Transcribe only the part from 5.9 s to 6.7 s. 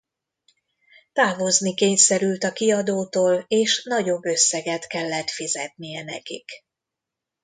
nekik.